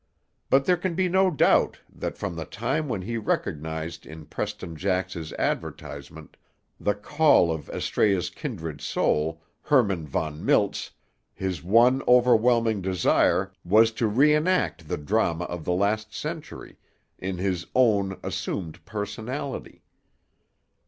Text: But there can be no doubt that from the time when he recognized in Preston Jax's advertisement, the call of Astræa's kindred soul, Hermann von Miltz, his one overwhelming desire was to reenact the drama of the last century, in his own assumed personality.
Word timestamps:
But 0.49 0.65
there 0.65 0.77
can 0.77 0.95
be 0.95 1.07
no 1.07 1.29
doubt 1.29 1.77
that 1.87 2.17
from 2.17 2.35
the 2.35 2.45
time 2.45 2.87
when 2.87 3.03
he 3.03 3.17
recognized 3.17 4.07
in 4.07 4.25
Preston 4.25 4.75
Jax's 4.75 5.31
advertisement, 5.33 6.37
the 6.79 6.95
call 6.95 7.51
of 7.51 7.65
Astræa's 7.67 8.31
kindred 8.31 8.81
soul, 8.81 9.43
Hermann 9.61 10.07
von 10.07 10.43
Miltz, 10.43 10.89
his 11.35 11.61
one 11.61 12.01
overwhelming 12.07 12.81
desire 12.81 13.51
was 13.63 13.91
to 13.91 14.07
reenact 14.07 14.87
the 14.87 14.97
drama 14.97 15.43
of 15.45 15.65
the 15.65 15.71
last 15.73 16.15
century, 16.15 16.77
in 17.19 17.37
his 17.37 17.67
own 17.75 18.17
assumed 18.23 18.83
personality. 18.85 19.83